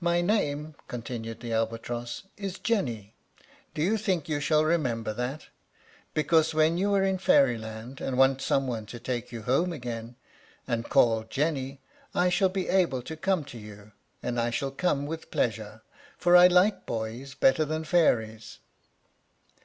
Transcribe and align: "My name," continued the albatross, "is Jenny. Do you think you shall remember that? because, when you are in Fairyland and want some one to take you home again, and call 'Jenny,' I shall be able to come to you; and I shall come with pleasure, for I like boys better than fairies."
"My 0.00 0.20
name," 0.20 0.74
continued 0.88 1.38
the 1.38 1.52
albatross, 1.52 2.24
"is 2.36 2.58
Jenny. 2.58 3.14
Do 3.72 3.80
you 3.80 3.96
think 3.96 4.28
you 4.28 4.40
shall 4.40 4.64
remember 4.64 5.12
that? 5.14 5.46
because, 6.12 6.54
when 6.54 6.76
you 6.76 6.92
are 6.96 7.04
in 7.04 7.18
Fairyland 7.18 8.00
and 8.00 8.18
want 8.18 8.40
some 8.42 8.66
one 8.66 8.84
to 8.86 8.98
take 8.98 9.30
you 9.30 9.42
home 9.42 9.72
again, 9.72 10.16
and 10.66 10.88
call 10.88 11.22
'Jenny,' 11.22 11.80
I 12.16 12.30
shall 12.30 12.48
be 12.48 12.68
able 12.68 13.00
to 13.02 13.16
come 13.16 13.44
to 13.44 13.58
you; 13.58 13.92
and 14.24 14.40
I 14.40 14.50
shall 14.50 14.72
come 14.72 15.06
with 15.06 15.30
pleasure, 15.30 15.82
for 16.16 16.36
I 16.36 16.48
like 16.48 16.84
boys 16.84 17.34
better 17.36 17.64
than 17.64 17.84
fairies." 17.84 18.58